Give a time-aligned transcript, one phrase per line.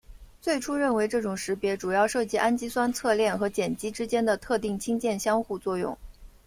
[0.41, 5.95] 最初认为这种识别主要涉及氨基酸侧链和碱基之间的特定氢键相互作用。